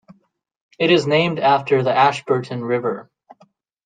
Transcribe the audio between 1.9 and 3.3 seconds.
Ashburton River.